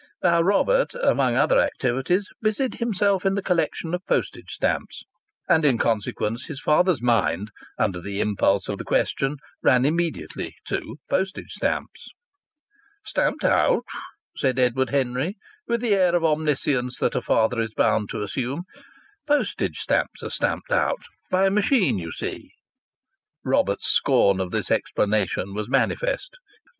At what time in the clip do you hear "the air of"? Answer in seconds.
15.81-16.25